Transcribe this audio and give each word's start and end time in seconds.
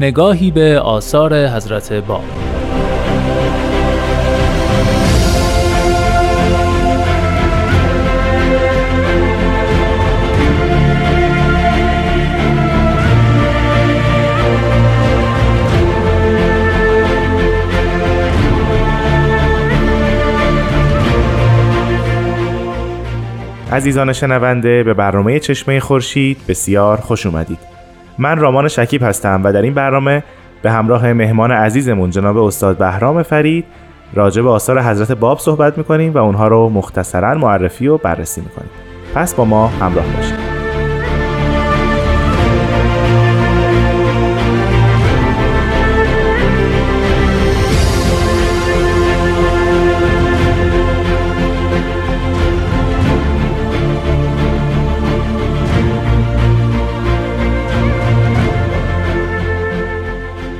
نگاهی 0.00 0.50
به 0.50 0.80
آثار 0.80 1.46
حضرت 1.46 1.92
باب. 1.92 2.24
عزیزان 23.72 24.12
شنونده 24.12 24.82
به 24.82 24.94
برنامه 24.94 25.38
چشمه 25.40 25.80
خورشید 25.80 26.38
بسیار 26.48 26.96
خوش 27.00 27.26
اومدید. 27.26 27.77
من 28.18 28.38
رامان 28.38 28.68
شکیب 28.68 29.02
هستم 29.02 29.40
و 29.44 29.52
در 29.52 29.62
این 29.62 29.74
برنامه 29.74 30.22
به 30.62 30.70
همراه 30.70 31.12
مهمان 31.12 31.52
عزیزمون 31.52 32.10
جناب 32.10 32.36
استاد 32.36 32.78
بهرام 32.78 33.22
فرید 33.22 33.64
راجع 34.14 34.42
به 34.42 34.50
آثار 34.50 34.82
حضرت 34.82 35.12
باب 35.12 35.38
صحبت 35.38 35.78
می‌کنیم 35.78 36.12
و 36.12 36.18
اونها 36.18 36.48
رو 36.48 36.68
مختصرا 36.68 37.34
معرفی 37.34 37.88
و 37.88 37.98
بررسی 37.98 38.40
می‌کنیم. 38.40 38.70
پس 39.14 39.34
با 39.34 39.44
ما 39.44 39.66
همراه 39.66 40.06
باشید. 40.16 40.47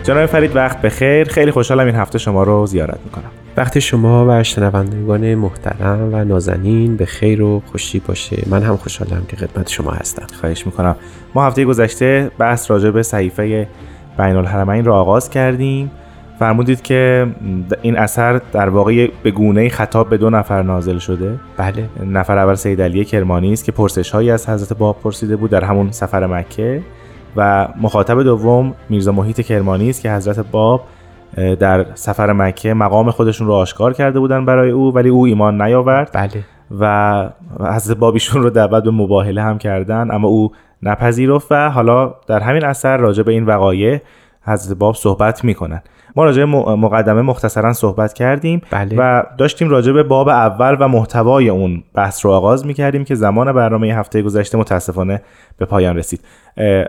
جناب 0.09 0.27
فرید 0.27 0.57
وقت 0.57 0.83
بخیر. 0.83 1.29
خیلی 1.29 1.51
خوشحالم 1.51 1.87
این 1.87 1.95
هفته 1.95 2.19
شما 2.19 2.43
رو 2.43 2.67
زیارت 2.67 2.99
می‌کنم. 3.05 3.31
وقت 3.57 3.79
شما 3.79 4.27
و 4.29 4.43
شنوندگان 4.43 5.35
محترم 5.35 6.09
و 6.13 6.25
نازنین 6.25 6.97
به 6.97 7.07
خیر 7.07 7.43
و 7.43 7.63
خوشی 7.67 7.99
باشه 7.99 8.43
من 8.47 8.63
هم 8.63 8.77
خوشحالم 8.77 9.23
که 9.29 9.37
خدمت 9.37 9.69
شما 9.69 9.91
هستم. 9.91 10.27
خواهش 10.41 10.67
می‌کنم. 10.67 10.97
ما 11.35 11.47
هفته 11.47 11.65
گذشته 11.65 12.31
بحث 12.39 12.71
راجع 12.71 12.91
به 12.91 13.03
صحیفه 13.03 13.69
بین 14.19 14.37
الحرمین 14.37 14.85
رو 14.85 14.93
آغاز 14.93 15.31
کردیم. 15.31 15.91
فرمودید 16.39 16.83
که 16.83 17.27
این 17.83 17.99
اثر 17.99 18.41
در 18.53 18.69
واقع 18.69 19.09
به 19.23 19.31
گونه 19.31 19.69
خطاب 19.69 20.09
به 20.09 20.17
دو 20.17 20.31
نفر 20.31 20.63
نازل 20.63 20.99
شده. 20.99 21.41
بله. 21.57 21.89
نفر 22.07 22.39
اول 22.39 22.55
سید 22.55 22.83
علی 22.83 23.05
کرمانی 23.05 23.53
است 23.53 23.65
که 23.65 23.73
پرسش 23.73 24.11
هایی 24.11 24.31
از 24.31 24.49
حضرت 24.49 24.79
باب 24.79 25.01
پرسیده 25.03 25.37
بود 25.37 25.51
در 25.51 25.65
همون 25.65 25.91
سفر 25.91 26.27
مکه. 26.27 26.83
و 27.37 27.69
مخاطب 27.81 28.23
دوم 28.23 28.75
میرزا 28.89 29.13
محیط 29.13 29.41
کرمانی 29.41 29.91
است 29.91 30.03
که 30.03 30.13
حضرت 30.13 30.39
باب 30.51 30.81
در 31.61 31.87
سفر 31.95 32.33
مکه 32.33 32.75
مقام 32.75 33.11
خودشون 33.11 33.47
رو 33.47 33.53
آشکار 33.53 33.93
کرده 33.93 34.21
بودن 34.21 34.45
برای 34.45 34.71
او 34.71 34.95
ولی 34.95 35.09
او 35.09 35.27
ایمان 35.27 35.63
نیاورد. 35.63 36.11
بله. 36.13 36.45
و 36.81 37.29
حضرت 37.61 37.97
بابیشون 37.97 38.43
رو 38.43 38.51
دعوت 38.51 38.85
به 38.85 38.91
مباهله 38.91 39.43
هم 39.43 39.59
کردن 39.59 40.11
اما 40.11 40.29
او 40.29 40.53
نپذیرفت 40.83 41.47
و 41.53 41.71
حالا 41.71 42.15
در 42.27 42.41
همین 42.41 42.65
اثر 42.65 42.97
راجع 42.97 43.23
به 43.23 43.33
این 43.33 43.47
وقایع 43.47 44.01
حضرت 44.43 44.79
باب 44.79 44.95
صحبت 44.95 45.45
می‌کنن. 45.45 45.83
ما 46.17 46.25
راجع 46.25 46.45
مقدمه 46.45 47.23
مختصرا 47.23 47.73
صحبت 47.73 48.13
کردیم 48.13 48.63
بله. 48.71 48.97
و 48.99 49.23
داشتیم 49.39 49.69
راجع 49.69 49.93
به 49.93 50.03
باب 50.03 50.29
اول 50.29 50.77
و 50.81 50.89
محتوای 50.89 51.49
اون 51.49 51.83
بحث 51.95 52.27
رو 52.27 52.33
آغاز 52.33 52.67
می‌کردیم 52.67 53.05
که 53.05 53.15
زمان 53.15 53.53
برنامه 53.53 53.87
هفته 53.87 54.23
گذشته 54.23 54.59
متاسفانه 54.59 55.23
به 55.59 55.67
پایان 55.67 55.97
رسید. 55.97 56.21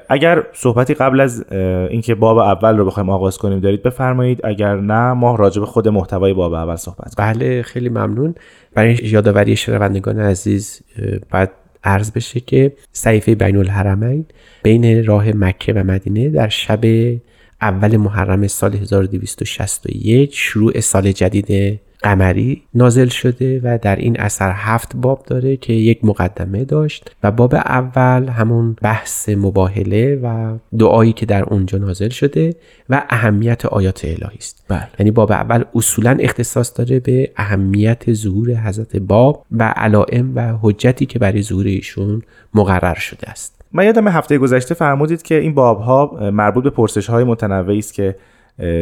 اگر 0.09 0.43
صحبتی 0.53 0.93
قبل 0.93 1.19
از 1.19 1.45
اینکه 1.89 2.15
باب 2.15 2.37
اول 2.37 2.77
رو 2.77 2.85
بخوایم 2.85 3.09
آغاز 3.09 3.37
کنیم 3.37 3.59
دارید 3.59 3.83
بفرمایید. 3.83 4.41
اگر 4.43 4.75
نه 4.75 5.13
ما 5.13 5.35
راجع 5.35 5.59
به 5.59 5.65
خود 5.65 5.87
محتوای 5.87 6.33
باب 6.33 6.53
اول 6.53 6.75
صحبت 6.75 7.15
کنیم. 7.15 7.33
بله 7.33 7.61
خیلی 7.61 7.89
ممنون. 7.89 8.35
برای 8.73 8.99
یادآوری 9.03 9.55
شنوندگان 9.55 10.19
عزیز 10.19 10.81
بعد 11.31 11.51
عرض 11.83 12.11
بشه 12.11 12.39
که 12.39 12.73
صحیفه 12.91 13.35
بین 13.35 13.57
الحرمین 13.57 14.25
بین 14.63 15.05
راه 15.05 15.31
مکه 15.31 15.73
و 15.73 15.83
مدینه 15.83 16.29
در 16.29 16.49
شب 16.49 16.79
اول 17.61 17.97
محرم 17.97 18.47
سال 18.47 18.75
1261 18.75 20.29
شروع 20.33 20.79
سال 20.79 21.11
جدید 21.11 21.79
قمری 22.03 22.63
نازل 22.73 23.07
شده 23.07 23.61
و 23.63 23.77
در 23.81 23.95
این 23.95 24.19
اثر 24.19 24.51
هفت 24.55 24.95
باب 24.95 25.23
داره 25.27 25.57
که 25.57 25.73
یک 25.73 26.05
مقدمه 26.05 26.65
داشت 26.65 27.15
و 27.23 27.31
باب 27.31 27.55
اول 27.55 28.27
همون 28.27 28.75
بحث 28.81 29.29
مباهله 29.29 30.15
و 30.15 30.57
دعایی 30.79 31.13
که 31.13 31.25
در 31.25 31.43
اونجا 31.43 31.77
نازل 31.77 32.09
شده 32.09 32.55
و 32.89 33.03
اهمیت 33.09 33.65
آیات 33.65 34.05
الهی 34.05 34.37
است 34.37 34.65
بله. 34.67 34.87
یعنی 34.99 35.11
باب 35.11 35.31
اول 35.31 35.63
اصولا 35.75 36.17
اختصاص 36.19 36.77
داره 36.77 36.99
به 36.99 37.31
اهمیت 37.37 38.13
ظهور 38.13 38.55
حضرت 38.55 38.95
باب 38.95 39.45
و 39.51 39.63
علائم 39.63 40.35
و 40.35 40.57
حجتی 40.61 41.05
که 41.05 41.19
برای 41.19 41.41
ظهور 41.41 41.65
ایشون 41.65 42.21
مقرر 42.53 42.99
شده 42.99 43.29
است 43.29 43.59
من 43.71 43.85
یادم 43.85 44.07
هفته 44.07 44.37
گذشته 44.37 44.73
فرمودید 44.73 45.21
که 45.21 45.35
این 45.35 45.53
باب 45.53 45.81
ها 45.81 46.31
مربوط 46.33 46.63
به 46.63 46.69
پرسش 46.69 47.09
های 47.09 47.23
متنوعی 47.23 47.79
است 47.79 47.93
که 47.93 48.15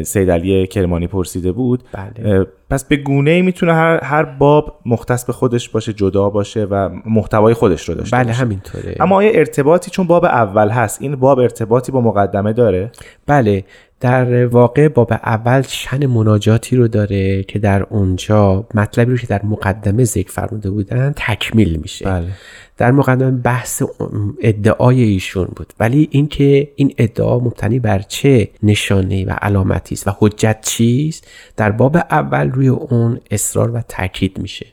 سید 0.03 0.31
علی 0.31 0.67
کرمانی 0.67 1.07
پرسیده 1.07 1.51
بود. 1.51 1.83
بله. 1.91 2.45
پس 2.69 2.85
به 2.85 2.95
گونه 2.95 3.31
ای 3.31 3.41
می‌تونه 3.41 3.73
هر, 3.73 4.03
هر 4.03 4.23
باب 4.23 4.79
مختص 4.85 5.25
به 5.25 5.33
خودش 5.33 5.69
باشه 5.69 5.93
جدا 5.93 6.29
باشه 6.29 6.65
و 6.65 6.89
محتوای 7.05 7.53
خودش 7.53 7.89
رو 7.89 7.95
داشته 7.95 8.17
بله 8.17 8.27
باشه. 8.27 8.41
همینطوره. 8.41 8.95
اما 8.99 9.15
آیا 9.15 9.31
ارتباطی 9.31 9.91
چون 9.91 10.07
باب 10.07 10.25
اول 10.25 10.69
هست 10.69 11.01
این 11.01 11.15
باب 11.15 11.39
ارتباطی 11.39 11.91
با 11.91 12.01
مقدمه 12.01 12.53
داره؟ 12.53 12.91
بله. 13.27 13.63
در 13.99 14.45
واقع 14.45 14.87
باب 14.87 15.13
اول 15.13 15.61
شن 15.61 16.05
مناجاتی 16.05 16.75
رو 16.75 16.87
داره 16.87 17.43
که 17.43 17.59
در 17.59 17.83
اونجا 17.83 18.65
مطلبی 18.73 19.11
رو 19.11 19.17
که 19.17 19.27
در 19.27 19.45
مقدمه 19.45 20.03
ذکر 20.03 20.31
فرموده 20.31 20.69
بودن 20.69 21.13
تکمیل 21.15 21.79
میشه. 21.81 22.05
بله. 22.05 22.27
در 22.77 22.91
مقدمه 22.91 23.31
بحث 23.31 23.83
ادعای 24.41 25.03
ایشون 25.03 25.47
بود. 25.55 25.73
ولی 25.79 26.07
اینکه 26.11 26.71
این 26.75 26.93
ادعا 26.97 27.39
مبتنی 27.39 27.79
بر 27.79 27.99
چه 27.99 28.49
نشانه 28.63 29.25
و 29.25 29.29
علامتی 29.29 29.95
است 29.95 30.07
و 30.07 30.11
حجت 30.19 30.57
چیست 30.61 31.27
در 31.55 31.71
باب 31.71 31.97
اول 31.97 32.51
روی 32.51 32.67
اون 32.67 33.19
اصرار 33.31 33.71
و 33.71 33.81
تاکید 33.87 34.39
میشه. 34.39 34.65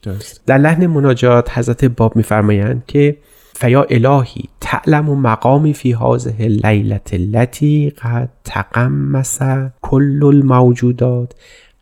در 0.47 0.59
لحن 0.59 0.87
مناجات 0.87 1.59
حضرت 1.59 1.85
باب 1.85 2.17
میفرمایند 2.17 2.83
که 2.87 3.17
فیا 3.57 3.83
الهی 3.83 4.49
تعلم 4.61 5.09
و 5.09 5.15
مقامی 5.15 5.73
فی 5.73 5.93
هذه 5.93 6.49
لیلت 6.49 7.15
التي 7.15 7.91
قد 7.91 8.29
تقمس 8.45 9.39
کل 9.83 10.25
الموجودات 10.25 11.33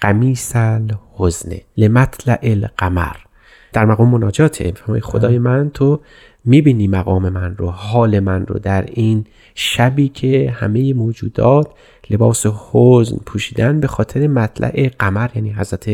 قمیس 0.00 0.56
الحزن 0.56 1.52
لمطلع 1.76 2.38
القمر. 2.42 3.16
در 3.72 3.84
مقام 3.84 4.08
مناجات 4.08 4.78
خدای 5.00 5.38
من 5.38 5.70
تو 5.70 6.00
می‌بینی 6.44 6.88
مقام 6.88 7.28
من 7.28 7.56
رو 7.56 7.70
حال 7.70 8.20
من 8.20 8.46
رو 8.46 8.58
در 8.58 8.84
این 8.86 9.24
شبی 9.54 10.08
که 10.08 10.50
همه 10.50 10.94
موجودات 10.94 11.68
لباس 12.10 12.46
حزن 12.46 13.16
پوشیدن 13.26 13.80
به 13.80 13.86
خاطر 13.86 14.26
مطلع 14.26 14.88
قمر 14.98 15.30
یعنی 15.34 15.50
حضرت 15.50 15.90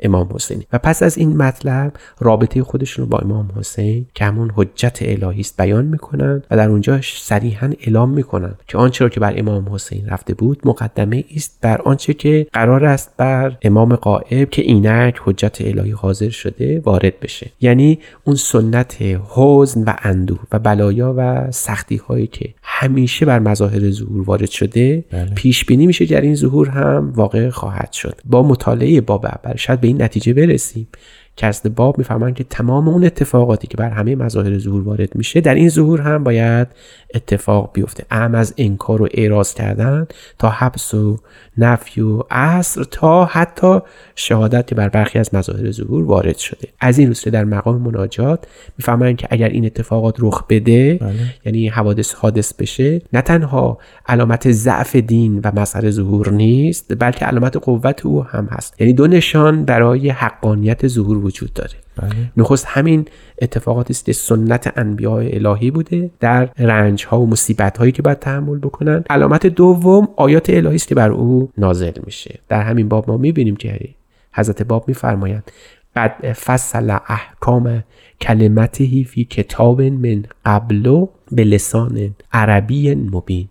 امام 0.00 0.28
حسین 0.34 0.62
و 0.72 0.78
پس 0.78 1.02
از 1.02 1.18
این 1.18 1.36
مطلب 1.36 1.92
رابطه 2.20 2.62
خودشون 2.62 3.04
رو 3.04 3.10
با 3.10 3.18
امام 3.18 3.52
حسین 3.56 4.06
که 4.14 4.24
همون 4.24 4.52
حجت 4.56 4.98
الهی 5.00 5.40
است 5.40 5.56
بیان 5.56 5.84
می‌کنند 5.84 6.46
و 6.50 6.56
در 6.56 6.68
اونجا 6.68 7.00
صریحا 7.02 7.72
اعلام 7.80 8.10
می‌کنند 8.10 8.58
که 8.68 8.78
آنچه 8.78 9.04
را 9.04 9.08
که 9.08 9.20
بر 9.20 9.34
امام 9.36 9.74
حسین 9.74 10.08
رفته 10.08 10.34
بود 10.34 10.60
مقدمه 10.64 11.24
است 11.36 11.58
بر 11.62 11.82
آنچه 11.82 12.14
که 12.14 12.46
قرار 12.52 12.84
است 12.84 13.10
بر 13.16 13.56
امام 13.62 13.96
قائب 13.96 14.50
که 14.50 14.62
اینک 14.62 15.20
حجت 15.24 15.60
الهی 15.60 15.90
حاضر 15.90 16.28
شده 16.28 16.80
وارد 16.84 17.20
بشه 17.20 17.50
یعنی 17.60 17.98
اون 18.24 18.36
سنت 18.36 18.96
حزن 19.28 19.84
و 19.84 19.94
اندوه 20.02 20.38
و 20.52 20.58
بلایا 20.58 21.14
و 21.16 21.50
سختی 21.50 21.96
هایی 21.96 22.26
که 22.26 22.54
همیشه 22.62 23.26
بر 23.26 23.38
مظاهر 23.38 23.90
ظهور 23.90 24.22
وارد 24.22 24.50
شده 24.50 25.04
بله. 25.10 25.34
پیش 25.44 25.64
بینی 25.64 25.86
میشه 25.86 26.06
این 26.20 26.34
ظهور 26.34 26.68
هم 26.68 27.12
واقع 27.16 27.50
خواهد 27.50 27.92
شد. 27.92 28.20
با 28.24 28.42
مطالعه 28.42 29.00
باب 29.00 29.26
اول 29.26 29.56
شاید 29.56 29.80
به 29.80 29.86
این 29.86 30.02
نتیجه 30.02 30.32
برسیم. 30.34 30.88
که 31.36 31.46
از 31.46 31.62
باب 31.76 31.98
می‌فهمن 31.98 32.34
که 32.34 32.44
تمام 32.44 32.88
اون 32.88 33.04
اتفاقاتی 33.04 33.66
که 33.66 33.76
بر 33.76 33.90
همه 33.90 34.16
مظاهر 34.16 34.58
ظهور 34.58 34.82
وارد 34.82 35.16
میشه 35.16 35.40
در 35.40 35.54
این 35.54 35.68
ظهور 35.68 36.00
هم 36.00 36.24
باید 36.24 36.68
اتفاق 37.14 37.70
بیفته. 37.72 38.04
اهم 38.10 38.34
از 38.34 38.54
انکار 38.58 39.02
و 39.02 39.08
اعراض 39.14 39.54
کردن 39.54 40.06
تا 40.38 40.48
حبس 40.48 40.94
و 40.94 41.18
نفی 41.58 42.00
و 42.00 42.22
عصر 42.30 42.84
تا 42.84 43.24
حتی 43.24 43.78
شهادت 44.14 44.74
بر 44.74 44.88
برخی 44.88 45.18
از 45.18 45.34
مظاهر 45.34 45.70
ظهور 45.70 46.04
وارد 46.04 46.36
شده. 46.36 46.68
از 46.80 46.98
این 46.98 47.08
روسته 47.08 47.30
در 47.30 47.44
مقام 47.44 47.80
مناجات 47.80 48.46
می‌فهمن 48.78 49.16
که 49.16 49.28
اگر 49.30 49.48
این 49.48 49.66
اتفاقات 49.66 50.16
رخ 50.18 50.44
بده 50.48 50.94
بله. 50.94 51.12
یعنی 51.44 51.68
حوادث 51.68 52.14
حادث 52.14 52.54
بشه 52.54 53.02
نه 53.12 53.20
تنها 53.20 53.78
علامت 54.06 54.52
ضعف 54.52 54.96
دین 54.96 55.40
و 55.44 55.60
مظهر 55.60 55.90
ظهور 55.90 56.30
نیست 56.32 56.98
بلکه 56.98 57.24
علامت 57.24 57.56
قوت 57.56 58.06
او 58.06 58.24
هم 58.24 58.48
هست. 58.50 58.80
یعنی 58.80 58.92
دو 58.92 59.06
نشان 59.06 59.64
برای 59.64 60.08
حقانیت 60.08 60.86
ظهور 60.86 61.23
وجود 61.24 61.52
داره. 61.52 61.74
بله. 61.96 62.10
نخست 62.36 62.66
همین 62.68 63.04
اتفاقاتی 63.42 63.92
است 63.92 64.04
که 64.04 64.12
سنت 64.12 64.72
انبیاء 64.76 65.28
الهی 65.32 65.70
بوده 65.70 66.10
در 66.20 66.44
رنج 66.58 67.06
ها 67.06 67.20
و 67.20 67.26
مصیبت 67.26 67.78
هایی 67.78 67.92
که 67.92 68.02
باید 68.02 68.18
تحمل 68.18 68.58
بکنن. 68.58 69.04
علامت 69.10 69.46
دوم 69.46 70.08
آیات 70.16 70.50
الهی 70.50 70.74
است 70.74 70.88
که 70.88 70.94
بر 70.94 71.10
او 71.10 71.50
نازل 71.58 71.92
میشه. 72.06 72.40
در 72.48 72.62
همین 72.62 72.88
باب 72.88 73.10
ما 73.10 73.16
می‌بینیم 73.16 73.56
که 73.56 73.94
حضرت 74.32 74.62
باب 74.62 74.88
میفرمایند 74.88 75.50
قد 75.96 76.32
فصل 76.32 76.90
احکام 76.90 77.84
کلمته 78.20 79.04
فی 79.04 79.24
کتاب 79.24 79.82
من 79.82 80.24
قبل 80.44 81.06
به 81.32 81.44
لسان 81.44 82.14
عربی 82.32 82.94
مبین. 82.94 83.48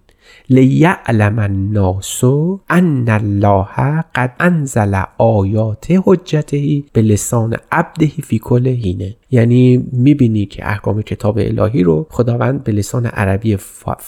لیعلم 0.49 1.39
الناس 1.39 2.23
ان 2.69 3.09
الله 3.09 4.03
قد 4.15 4.33
انزل 4.39 5.01
آیات 5.17 5.87
حجته 6.05 6.83
به 6.93 7.01
لسان 7.01 7.57
عبده 7.71 8.07
فی 8.07 8.39
کل 8.39 8.67
هینه 8.67 9.15
یعنی 9.31 9.89
می‌بینی 9.91 10.45
که 10.45 10.69
احکام 10.69 11.01
کتاب 11.01 11.37
الهی 11.37 11.83
رو 11.83 12.07
خداوند 12.09 12.63
به 12.63 12.71
لسان 12.71 13.05
عربی 13.05 13.57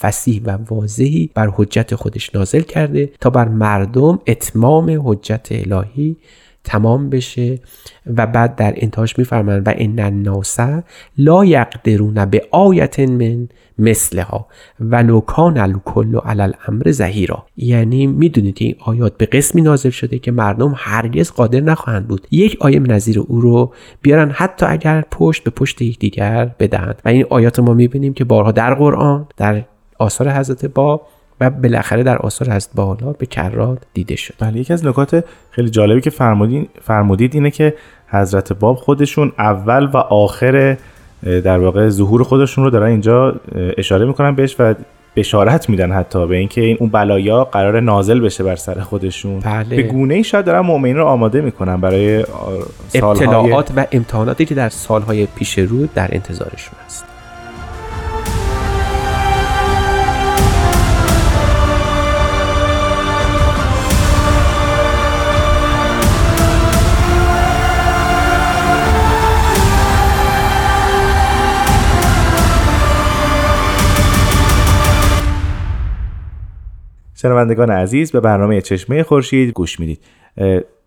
فسیح 0.02 0.42
و 0.46 0.58
واضحی 0.70 1.30
بر 1.34 1.50
حجت 1.56 1.96
خودش 1.96 2.36
نازل 2.36 2.62
کرده 2.62 3.10
تا 3.20 3.30
بر 3.30 3.48
مردم 3.48 4.20
اتمام 4.28 5.02
حجت 5.06 5.48
الهی 5.52 6.16
تمام 6.66 7.10
بشه 7.10 7.60
و 8.18 8.28
بعد 8.28 8.56
در 8.56 8.74
انتهاش 8.78 9.20
میفرمند 9.20 9.68
و 9.68 9.74
ان 9.76 10.00
الناس 10.00 10.58
لا 11.18 11.46
یقدرون 11.46 12.26
به 12.26 12.42
آیت 12.52 13.00
من 13.00 13.48
مثلها 13.80 14.48
ولو 14.80 15.20
کان 15.20 15.58
الکل 15.58 16.20
علی 16.26 16.42
الامر 16.42 16.92
زهیرا 16.92 17.46
یعنی 17.58 18.08
می‌دونید 18.08 18.58
این 18.60 18.76
آیات 18.80 19.18
به 19.18 19.26
قسمی 19.26 19.62
نازل 19.62 19.90
شده 19.90 20.20
که 20.20 20.32
مردم 20.32 20.74
هرگز 20.78 21.32
قادر 21.32 21.60
نخواهند 21.60 22.08
بود 22.08 22.28
یک 22.32 22.58
آیه 22.60 22.80
نظیر 22.80 23.20
او 23.20 23.42
رو 23.42 23.74
بیارن 24.02 24.32
حتی 24.32 24.66
اگر 24.66 25.04
پشت 25.12 25.44
به 25.44 25.52
پشت 25.52 25.82
یکدیگر 25.82 26.56
بدهند. 26.60 27.02
و 27.06 27.10
این 27.10 27.26
آیات 27.30 27.60
ما 27.60 27.74
می‌بینیم 27.74 28.14
که 28.14 28.24
بارها 28.24 28.52
در 28.52 28.74
قرآن 28.74 29.28
در 29.38 29.66
آثار 30.00 30.30
حضرت 30.30 30.66
باب 30.66 31.08
و 31.40 31.50
بالاخره 31.50 32.04
در 32.04 32.18
آثار 32.18 32.50
هست 32.50 32.72
بالا 32.76 33.14
به 33.20 33.26
کرات 33.26 33.78
دیده 33.94 34.16
شد. 34.16 34.34
بله 34.40 34.60
یکی 34.60 34.74
از 34.74 34.86
نکات 34.86 35.26
خیلی 35.52 35.70
جالبی 35.70 36.02
که 36.02 36.10
فرمودین 36.10 36.68
فرمودید 36.82 37.36
اینه 37.36 37.52
که 37.52 37.74
حضرت 38.08 38.54
باب 38.54 38.76
خودشون 38.76 39.32
اول 39.40 39.86
و 39.86 39.98
آخر 39.98 40.78
در 41.24 41.60
واقع 41.60 41.90
ظهور 41.90 42.24
خودشون 42.24 42.64
رو 42.64 42.70
دارن 42.70 42.88
اینجا 42.88 43.36
اشاره 43.78 44.06
می‌کنن 44.06 44.36
بهش 44.36 44.56
و 44.60 44.74
بشارت 45.16 45.70
میدن 45.70 45.92
حتی 45.92 46.28
به 46.28 46.36
اینکه 46.36 46.62
این 46.62 46.78
اون 46.80 46.90
بلایا 46.90 47.44
قرار 47.44 47.80
نازل 47.80 48.20
بشه 48.20 48.44
بر 48.44 48.56
سر 48.56 48.80
خودشون. 48.80 49.40
بله. 49.40 49.76
به 49.76 49.84
گونه 49.84 50.14
ای 50.14 50.24
شاید 50.24 50.46
دارن 50.46 50.60
مؤمنین 50.60 50.98
رو 50.98 51.06
آماده 51.06 51.42
می‌کنن 51.42 51.82
برای 51.82 52.26
سالهای 52.88 53.28
ابتلاعات 53.28 53.72
و 53.76 53.86
امتحاناتی 53.92 54.46
که 54.46 54.56
در 54.56 54.70
سالهای 54.70 55.26
پیش 55.26 55.60
رو 55.60 55.88
در 55.96 56.10
انتظارشون 56.12 56.74
هست. 56.86 57.06
شنوندگان 77.26 77.70
عزیز 77.70 78.12
به 78.12 78.20
برنامه 78.20 78.62
چشمه 78.62 79.04
خورشید 79.04 79.54
گوش 79.54 79.80
می‌دید. 79.80 80.00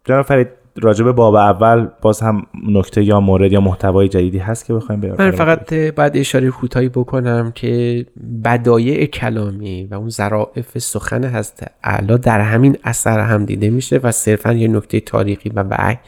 جناب 0.05 0.27
فرید 0.27 0.49
راجب 0.83 1.13
باب 1.13 1.35
اول 1.35 1.89
باز 2.03 2.21
هم 2.21 2.47
نکته 2.69 3.03
یا 3.05 3.21
مورد 3.21 3.53
یا 3.53 3.61
محتوای 3.61 4.09
جدیدی 4.09 4.39
هست 4.39 4.67
که 4.67 4.75
بخوایم 4.75 5.01
بیاریم؟ 5.01 5.25
من 5.25 5.31
فقط 5.31 5.75
بعد 5.75 6.17
اشاره 6.17 6.51
کوتاهی 6.51 6.89
بکنم 6.89 7.53
که 7.55 8.07
بدایع 8.45 9.07
کلامی 9.07 9.89
و 9.91 9.95
اون 9.95 10.09
ظرافت 10.09 10.79
سخن 10.79 11.25
هست 11.25 11.67
اعلا 11.85 12.17
در 12.17 12.41
همین 12.41 12.77
اثر 12.85 13.21
هم 13.21 13.45
دیده 13.45 13.71
میشه 13.71 14.01
و 14.03 14.13
صرفا 14.13 14.53
یه 14.53 14.69
نکته 14.69 15.01
تاریخی 15.01 15.49
و 15.49 15.65
وحی. 15.71 15.99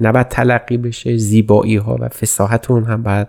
نباید 0.00 0.28
تلقی 0.28 0.76
بشه 0.76 1.16
زیبایی 1.16 1.76
ها 1.76 1.96
و 2.00 2.08
فساحت 2.08 2.70
اون 2.70 2.84
هم 2.84 3.02
باید 3.02 3.26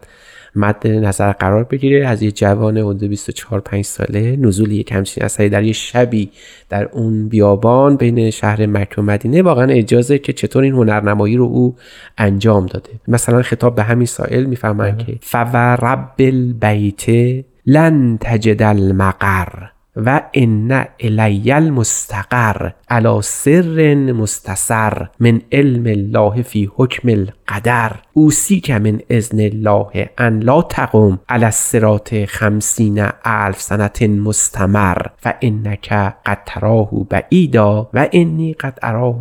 مد 0.56 0.88
نظر 0.88 1.32
قرار 1.32 1.64
بگیره. 1.64 2.08
از 2.08 2.22
یه 2.22 2.32
جوان 2.32 2.78
حدود 2.78 3.04
24 3.04 3.60
5 3.60 3.86
ساله 3.86 4.36
نزول 4.36 4.72
یک 4.72 4.92
همچین 4.92 5.24
اثری 5.24 5.50
در 5.50 5.64
یه 5.64 5.74
شبی 5.74 6.32
در 6.70 6.90
اون 6.92 7.30
بیابان 7.30 7.96
بین 7.96 8.30
شهر 8.30 8.66
مکه 8.66 9.02
و 9.02 9.02
مدینه 9.02 9.42
واقعا 9.42 9.66
اجازه 9.66 10.20
که 10.20 10.34
چطور 10.34 10.64
این 10.64 10.74
هنرنمایی 10.74 11.38
رو 11.38 11.44
او 11.44 11.76
انجام 12.18 12.66
داده. 12.66 12.90
مثلا 13.08 13.42
خطاب 13.42 13.76
به 13.76 13.84
همین 13.84 14.08
سائل 14.08 14.44
می‌فهمن 14.44 14.98
که 14.98 15.18
فورب 15.22 16.16
البیت 16.20 17.06
لن 17.66 18.18
تجد 18.22 18.62
المقر 18.62 19.72
و 19.96 20.22
ان 20.34 20.86
الی 21.00 21.52
المستقر 21.52 22.72
علی 22.90 23.22
سر 23.22 23.96
مستسر 23.96 25.08
من 25.20 25.42
علم 25.52 25.86
الله 25.86 26.42
فی 26.42 26.70
حکم 26.76 27.10
القدر. 27.10 27.96
اوسی 28.14 28.62
من 28.70 29.00
اذن 29.10 29.40
الله 29.40 30.10
ان 30.20 30.40
لا 30.40 30.62
تقوم 30.62 31.20
علی 31.30 31.46
الصراط 31.46 32.14
خمسین 32.26 33.08
الف 33.26 33.62
سنت 33.62 34.04
مستمر 34.04 34.98
و 35.26 35.34
انک 35.42 35.94
قد 36.26 36.38
تراه 36.46 36.90
بعیدا 37.10 37.90
و 37.94 38.08
انی 38.12 38.54
قد 38.54 38.80
اراه 38.84 39.20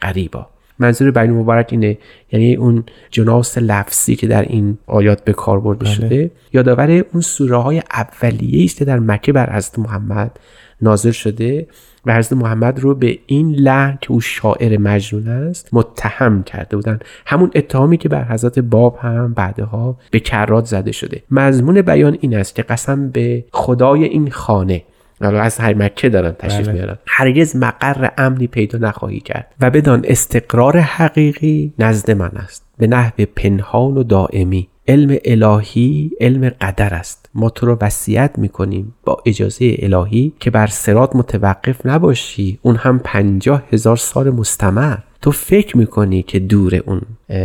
قریبا. 0.00 0.53
منظور 0.78 1.10
بیان 1.10 1.30
مبارک 1.30 1.68
اینه. 1.70 1.98
یعنی 2.32 2.54
اون 2.54 2.84
جناس 3.10 3.58
لفظی 3.58 4.16
که 4.16 4.26
در 4.26 4.42
این 4.42 4.78
آیات 4.86 5.24
به 5.24 5.32
کار 5.32 5.60
برده 5.60 5.84
بله. 5.84 5.94
شده. 5.94 6.30
یادآور 6.52 6.90
اون 6.90 7.20
سوره 7.20 7.56
های 7.56 7.82
اولیه 7.92 8.64
است 8.64 8.76
که 8.76 8.84
در 8.84 8.98
مکه 8.98 9.32
بر 9.32 9.56
حضرت 9.56 9.78
محمد 9.78 10.38
نازل 10.82 11.10
شده 11.10 11.66
و 12.06 12.16
حضرت 12.16 12.32
محمد 12.32 12.80
رو 12.80 12.94
به 12.94 13.18
این 13.26 13.54
لحن 13.54 13.98
که 14.00 14.12
او 14.12 14.20
شاعر 14.20 14.78
مجنون 14.78 15.28
است 15.28 15.68
متهم 15.72 16.42
کرده 16.42 16.76
بودن. 16.76 16.98
همون 17.26 17.50
اتهامی 17.54 17.96
که 17.96 18.08
بر 18.08 18.24
حضرت 18.24 18.58
باب 18.58 18.98
هم 19.00 19.34
بعدها 19.34 19.96
به 20.10 20.20
کرات 20.20 20.64
زده 20.64 20.92
شده. 20.92 21.22
مضمون 21.30 21.82
بیان 21.82 22.18
این 22.20 22.36
است 22.36 22.54
که 22.54 22.62
قسم 22.62 23.08
به 23.08 23.44
خدای 23.52 24.04
این 24.04 24.30
خانه 24.30 24.82
حالا 25.20 25.40
از 25.40 25.58
هر 25.58 25.74
مکه 25.74 26.08
دارن 26.08 26.32
تشریف 26.38 26.66
بله. 26.66 26.74
میارن. 26.74 26.98
هرگز 27.06 27.56
مقر 27.56 28.08
امنی 28.18 28.46
پیدا 28.46 28.78
نخواهی 28.78 29.20
کرد. 29.20 29.54
و 29.60 29.70
بدان 29.70 30.04
استقرار 30.04 30.78
حقیقی 30.78 31.72
نزد 31.78 32.10
من 32.10 32.30
است. 32.36 32.64
به 32.78 32.86
نحو 32.86 33.24
پنهان 33.36 33.96
و 33.96 34.02
دائمی. 34.02 34.68
علم 34.88 35.16
الهی 35.24 36.10
علم 36.20 36.48
قدر 36.60 36.94
است. 36.94 37.30
ما 37.34 37.50
تو 37.50 37.66
رو 37.66 37.78
وصیت 37.80 38.30
می‌کنیم 38.38 38.94
با 39.04 39.22
اجازه 39.26 39.76
الهی 39.78 40.32
که 40.40 40.50
بر 40.50 40.66
سرات 40.66 41.16
متوقف 41.16 41.86
نباشی. 41.86 42.58
اون 42.62 42.76
هم 42.76 43.00
پنجاه 43.04 43.62
هزار 43.72 43.96
سال 43.96 44.30
مستمر. 44.30 44.96
تو 45.22 45.30
فکر 45.30 45.76
می‌کنی 45.76 46.22
که 46.22 46.38
دور 46.38 46.82
اون 46.86 47.00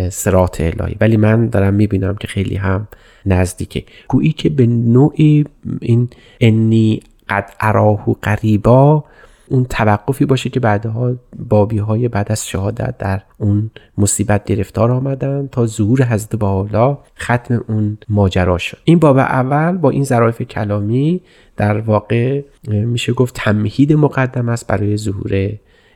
سرات 0.09 0.61
الهی. 0.61 0.95
ولی 1.01 1.17
من 1.17 1.47
دارم 1.47 1.73
می‌بینم 1.73 2.15
که 2.15 2.27
خیلی 2.27 2.55
هم 2.55 2.87
نزدیکه. 3.25 3.83
گویی 4.07 4.31
که 4.31 4.49
به 4.49 4.67
نوعی 4.67 5.45
این 5.81 6.09
انی 6.39 7.01
قد 7.29 7.51
اراه 7.59 8.15
قریبا 8.21 9.03
اون 9.49 9.65
توقفی 9.65 10.25
باشه 10.25 10.49
که 10.49 10.59
بعدها 10.59 11.15
بابی 11.49 11.77
های 11.77 12.07
بعد 12.07 12.31
از 12.31 12.47
شهادت 12.47 12.97
در 12.97 13.21
اون 13.37 13.71
مصیبت 13.97 14.45
گرفتار 14.45 14.91
آمدن 14.91 15.47
تا 15.51 15.65
ظهور 15.65 16.03
حضرت 16.03 16.35
بالا 16.35 16.97
ختم 17.19 17.63
اون 17.67 17.97
ماجرا 18.09 18.57
شد. 18.57 18.77
این 18.83 18.99
باب 18.99 19.17
اول 19.17 19.77
با 19.77 19.89
این 19.89 20.03
ظرافت 20.03 20.43
کلامی 20.43 21.21
در 21.57 21.77
واقع 21.77 22.41
میشه 22.67 23.13
گفت 23.13 23.35
تمهید 23.35 23.93
مقدم 23.93 24.49
است 24.49 24.67
برای 24.67 24.97
ظهور 24.97 25.49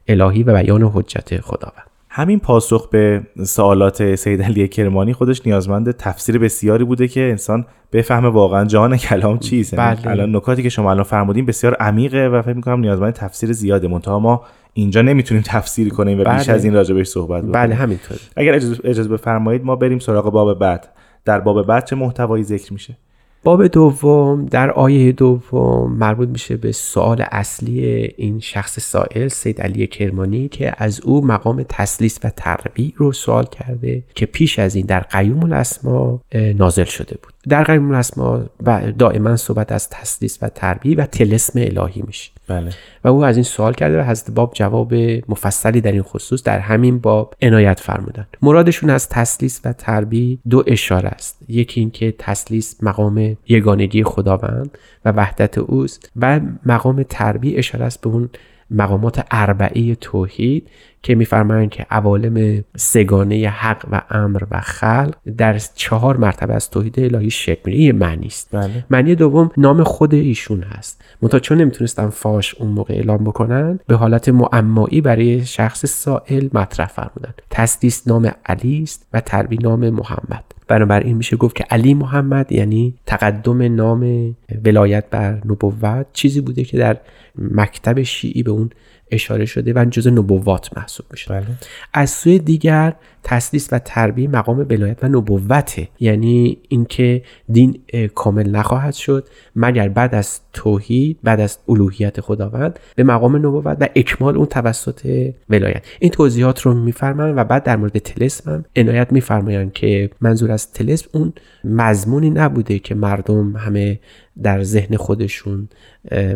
الهی 0.08 0.44
و 0.44 0.54
بیان 0.54 0.92
حجت 0.94 1.42
خداوند. 1.42 1.93
همین 2.16 2.40
پاسخ 2.40 2.90
به 2.90 3.22
سوالات 3.44 4.16
سید 4.16 4.42
علی 4.42 4.68
کرمانی 4.68 5.14
خودش 5.14 5.42
نیازمند 5.46 5.92
تفسیر 5.92 6.38
بسیاری 6.38 6.84
بوده 6.84 7.08
که 7.08 7.22
انسان 7.22 7.66
بفهمه 7.94 8.30
واقعا 8.30 8.66
جان 8.66 8.98
کلام 8.98 9.40
چیست 9.40 9.76
بله. 9.76 10.08
الان 10.08 10.36
نکاتی 10.36 10.64
که 10.64 10.70
شما 10.70 10.92
الان 10.92 11.04
فرمودین 11.04 11.46
بسیار 11.46 11.74
عمیقه 11.74 12.28
و 12.28 12.42
فکر 12.42 12.54
می‌کنم 12.54 12.80
نیازمند 12.80 13.14
تفسیر 13.14 13.52
زیاده 13.52 13.88
منتها 13.88 14.20
ما 14.20 14.44
اینجا 14.74 15.02
نمی‌تونیم 15.02 15.44
تفسیر 15.46 15.90
کنیم 15.90 16.20
و 16.20 16.24
بیش 16.24 16.46
بله. 16.46 16.56
از 16.56 16.66
این 16.66 16.74
راجع 16.74 16.96
بهش 16.96 17.08
صحبت 17.08 17.40
بکنیم. 17.40 17.52
بله 17.52 17.76
همینطور 17.76 18.18
اگر 18.36 18.54
اجازه 18.84 19.10
بفرمایید 19.10 19.66
ما 19.66 19.76
بریم 19.76 20.00
سراغ 20.00 20.32
باب 20.32 20.60
بعد. 20.60 20.90
در 21.26 21.40
باب 21.40 21.68
بعد 21.68 21.86
چه 21.86 21.96
محتوایی 21.96 22.44
ذکر 22.44 22.74
میشه؟ 22.74 22.98
باب 23.44 23.68
دوم 23.68 24.46
در 24.46 24.72
آیه 24.72 25.12
دوم 25.12 25.92
مربوط 25.92 26.30
میشه 26.30 26.58
به 26.58 26.72
سوال 26.72 27.26
اصلی 27.32 27.86
این 28.18 28.40
شخص 28.40 28.80
سائل 28.80 29.28
سید 29.28 29.62
علی 29.62 29.88
کرمانی 29.88 30.48
که 30.48 30.74
از 30.78 31.02
او 31.02 31.26
مقام 31.26 31.66
تسلیس 31.70 32.20
و 32.24 32.30
تربیع 32.30 32.94
رو 32.96 33.12
سوال 33.12 33.46
کرده 33.46 34.04
که 34.16 34.26
پیش 34.26 34.60
از 34.60 34.76
این 34.76 34.86
در 34.86 35.00
قیوم 35.00 35.44
الاسما 35.44 36.22
نازل 36.34 36.84
شده 36.84 37.18
بود. 37.24 37.33
در 37.50 37.64
قیوم 37.64 37.92
الاسما 37.92 38.38
ب- 38.66 38.98
دائما 38.98 39.36
صحبت 39.36 39.72
از 39.72 39.90
تسلیس 39.90 40.40
و 40.42 40.50
تربیع 40.50 40.98
و 40.98 41.06
تلسم 41.06 41.60
الهی 41.60 42.04
میشه. 42.08 42.32
بله. 42.48 42.70
و 43.04 43.08
او 43.08 43.26
از 43.26 43.38
این 43.38 43.44
سوال 43.44 43.74
کرده 43.74 44.00
و 44.00 44.04
حضرت 44.04 44.32
باب 44.32 44.54
جواب 44.54 44.94
مفصلی 45.30 45.82
در 45.82 45.92
این 45.92 46.02
خصوص 46.02 46.44
در 46.44 46.60
همین 46.60 47.00
باب 47.00 47.36
عنایت 47.42 47.80
فرمودند. 47.80 48.28
مرادشون 48.42 48.90
از 48.90 49.10
تسلیس 49.10 49.62
و 49.66 49.74
تربیع 49.74 50.40
دو 50.50 50.64
اشاره 50.68 51.10
است. 51.10 51.38
یکی 51.48 51.80
اینکه 51.80 52.14
تسلیس 52.20 52.84
مقام 52.84 53.38
یگانگی 53.48 54.04
خداوند 54.04 54.78
و 55.06 55.12
وحدت 55.12 55.58
اوست 55.58 56.12
و 56.16 56.40
مقام 56.66 57.04
تربیع 57.04 57.60
اشاره 57.60 57.86
است 57.86 58.02
به 58.02 58.10
اون 58.10 58.30
مقامات 58.74 59.26
اربعه 59.32 59.96
توحید 59.96 60.70
که 61.04 61.16
میفرمایند 61.16 61.70
که 61.70 61.86
عوالم 61.92 62.64
سگانه 62.76 63.50
حق 63.50 63.86
و 63.92 64.02
امر 64.10 64.44
و 64.52 64.60
خلق 64.60 65.16
در 65.38 65.58
چهار 65.76 66.18
مرتبه 66.18 66.54
از 66.54 66.70
توحید 66.70 67.00
الهی 67.00 67.30
شکل 67.30 67.62
میره 67.66 67.78
این 67.78 67.88
یه 67.88 67.94
معنی 67.94 68.28
است. 68.28 68.50
بله. 68.52 68.86
معنی 68.90 69.16
دوم 69.16 69.52
نام 69.58 69.84
خود 69.84 70.14
ایشون 70.14 70.64
هست. 70.64 71.04
منتها 71.22 71.40
چون 71.40 71.58
نمی‌تونستن 71.58 72.10
فاش 72.10 72.56
اون 72.56 72.70
موقع 72.70 72.94
اعلام 72.94 73.24
بکنن 73.24 73.80
به 73.88 73.96
حالت 73.96 74.30
معمایی 74.30 75.02
برای 75.02 75.46
شخص 75.46 75.86
سائل 75.86 76.50
مطرح 76.54 76.88
فرمودن. 76.88 77.34
تسلیس 77.50 78.08
نام 78.08 78.32
علی 78.46 78.84
است 78.84 79.08
و 79.14 79.22
تربی 79.22 79.58
نام 79.58 79.90
محمد. 79.90 80.44
بنابراین 80.68 81.18
میشه 81.18 81.38
گفت 81.38 81.56
که 81.56 81.64
علی 81.64 81.94
محمد 81.94 82.52
یعنی 82.52 82.94
تقدم 83.06 83.76
نام 83.76 84.36
ولایت 84.66 85.10
بر 85.10 85.42
نبوت 85.46 86.06
چیزی 86.14 86.42
بوده 86.42 86.64
که 86.64 86.78
در 86.78 86.98
مکتب 87.36 88.04
شیعی 88.04 88.44
به 88.44 88.52
اون 88.52 88.70
اشاره 89.14 89.46
شده 89.46 89.74
و 89.74 89.86
جز 89.86 90.08
نبوات 90.08 90.78
محسوب 90.78 91.06
میشه. 91.12 91.34
بله. 91.34 91.46
از 91.94 92.10
سوی 92.10 92.40
دیگر 92.40 92.94
تسلیس 93.24 93.70
و 93.72 93.80
تربیه 93.80 94.28
مقام 94.28 94.60
ولایت 94.70 95.04
و 95.04 95.08
نبوته. 95.08 95.90
یعنی 96.00 96.58
اینکه 96.70 97.22
دین 97.50 97.80
کامل 98.16 98.50
نخواهد 98.50 98.94
شد 98.94 99.28
مگر 99.56 99.90
بعد 99.90 100.16
از 100.16 100.40
توحید 100.54 101.18
بعد 101.24 101.40
از 101.40 101.58
الوهیت 101.70 102.22
خداوند 102.22 102.80
به 102.96 103.04
مقام 103.04 103.36
نبوت 103.36 103.78
و 103.80 103.88
اکمال 103.96 104.38
اون 104.38 104.46
توسط 104.46 105.32
ولایت. 105.50 105.84
این 106.00 106.12
توضیحات 106.12 106.62
رو 106.62 106.74
میفرمایند 106.74 107.38
و 107.38 107.44
بعد 107.44 107.64
در 107.64 107.76
مورد 107.76 107.98
تلسم 107.98 108.52
هم 108.52 108.66
عنایت 108.76 109.12
میفرمایند 109.12 109.74
که 109.74 110.10
منظور 110.22 110.52
از 110.52 110.72
تلسم 110.72 111.10
اون 111.12 111.34
مضمونی 111.64 112.30
نبوده 112.30 112.80
که 112.80 112.96
مردم 112.96 113.56
همه 113.56 114.00
در 114.44 114.64
ذهن 114.64 114.98
خودشون 114.98 115.70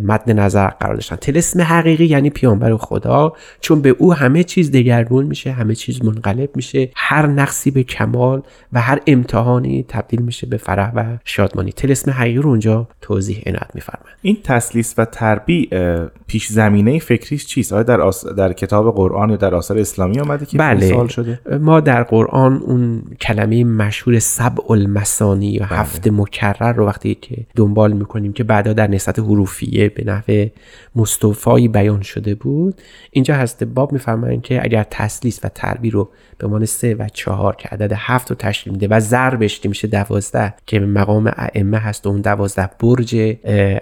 مد 0.01 0.32
نظر 0.32 0.68
قرار 0.68 0.96
داشتن. 0.96 1.16
تلسم 1.16 1.62
حقیقی 1.62 2.06
یعنی 2.06 2.30
پیامبر 2.30 2.77
خدا 2.77 3.34
چون 3.62 3.82
به 3.82 3.89
او 3.89 4.13
همه 4.13 4.44
چیز 4.44 4.72
دگرگون 4.72 5.25
میشه 5.25 5.51
همه 5.51 5.75
چیز 5.75 6.06
منقلب 6.06 6.50
میشه 6.56 6.89
هر 6.96 7.27
نقصی 7.27 7.72
به 7.72 7.84
کمال 7.84 8.42
و 8.74 8.82
هر 8.82 9.00
امتحانی 9.08 9.86
تبدیل 9.88 10.22
میشه 10.22 10.48
به 10.48 10.58
فرح 10.58 10.92
و 10.96 11.18
شادمانی. 11.25 11.72
تلسم 11.72 12.12
حقیقی 12.12 12.38
رو 12.38 12.50
اونجا 12.50 12.88
توضیح 13.01 13.44
عنایت 13.46 13.70
میفرمایند 13.74 14.18
این 14.22 14.38
تسلیس 14.44 14.94
و 14.98 15.06
تربیع 15.06 15.70
پیش 16.27 16.48
زمینه 16.48 17.00
فکریش 17.00 17.46
چیست؟ 17.46 17.74
آیا 17.74 17.84
در, 17.84 18.01
آس... 18.01 18.25
در 18.25 18.54
کتاب 18.54 18.96
قرآن 18.96 19.30
یا 19.30 19.36
در 19.36 19.56
آثار 19.56 19.80
اسلامی 19.80 20.20
آمده 20.20 20.46
که 20.46 20.58
بله. 20.58 20.89
سوال 20.89 21.08
شده؟ 21.08 21.39
ما 21.60 21.80
در 21.80 22.04
قرآن 22.04 22.58
اون 22.58 23.04
کلمه 23.22 23.63
مشهور 23.63 24.20
سبع 24.20 24.72
المثانی 24.72 25.51
یا 25.51 25.66
هفت 25.66 26.08
مکرر 26.08 26.74
رو 26.74 26.86
وقتی 26.86 27.16
که 27.16 27.46
دنبال 27.56 27.87
می‌کنیم 27.94 28.34
که 28.34 28.44
بعدا 28.44 28.74
در 28.74 28.88
نسبت 28.88 29.20
حروفیه 29.20 29.89
به 29.89 30.03
نحو 30.06 30.48
مستوفایی 30.96 31.67
بیان 31.67 32.01
شده 32.01 32.36
بود. 32.36 32.82
اینجا 33.12 33.36
هست 33.36 33.63
باب 33.63 33.91
میفرمایند 33.91 34.41
که 34.41 34.63
اگر 34.63 34.86
تسلیس 34.91 35.39
و 35.44 35.50
تربی 35.50 35.89
رو 35.89 36.10
به 36.38 36.48
عنوان 36.48 36.65
سه 36.65 36.96
و 36.96 37.08
چهار 37.13 37.56
که 37.56 37.70
عدد 37.70 37.91
هفت 37.96 38.29
رو 38.29 38.36
تشکیل 38.36 38.74
میده 38.74 38.88
و 38.88 39.00
ضربش 39.00 39.60
که 39.60 39.70
میشه 39.70 39.88
دوازده 39.88 40.53
که 40.65 40.79
به 40.79 40.86
مقام 40.86 41.32
ائمه 41.36 41.77
هست 41.77 42.08
و 42.08 42.10
اون 42.10 42.22
دوازده 42.22 42.70
برج 42.79 43.36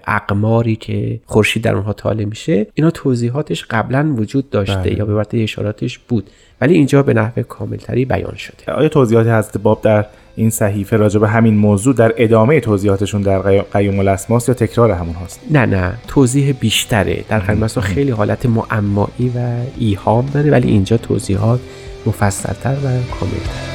اقماری 0.07 0.75
که 0.75 1.19
خورشید 1.25 1.63
در 1.63 1.75
اونها 1.75 1.93
طالع 1.93 2.25
میشه 2.25 2.67
اینا 2.73 2.91
توضیحاتش 2.91 3.65
قبلا 3.65 4.13
وجود 4.17 4.49
داشته 4.49 4.75
بله. 4.75 4.97
یا 4.97 5.05
به 5.05 5.43
اشاراتش 5.43 5.99
بود. 5.99 6.29
ولی 6.61 6.73
اینجا 6.73 7.03
به 7.03 7.13
نحو 7.13 7.43
کاملتری 7.43 8.05
بیان 8.05 8.35
شده. 8.35 8.73
آیا 8.73 8.89
توضیحات 8.89 9.27
حضرت 9.27 9.57
باب 9.57 9.81
در 9.81 10.05
این 10.35 10.49
صحیفه 10.49 10.97
راجع 10.97 11.19
به 11.19 11.27
همین 11.27 11.55
موضوع 11.57 11.93
در 11.93 12.13
ادامه 12.17 12.59
توضیحاتشون 12.59 13.21
در 13.21 13.39
قی- 13.39 13.61
قیوم 13.73 13.99
الاسماس 13.99 14.47
یا 14.47 14.53
تکرار 14.53 14.91
همون 14.91 15.15
هاست؟ 15.15 15.39
نه 15.51 15.65
نه. 15.65 15.93
توضیح 16.07 16.51
بیشتره. 16.59 17.23
در 17.29 17.39
قیمت 17.39 17.79
خیلی 17.79 18.11
حالت 18.11 18.45
معمایی 18.45 19.31
و 19.35 19.39
ایهام 19.77 20.25
داره 20.33 20.51
ولی 20.51 20.67
اینجا 20.67 20.97
توضیحات 20.97 21.59
مفصلتر 22.05 22.73
و 22.73 22.87
کاملتر. 23.19 23.74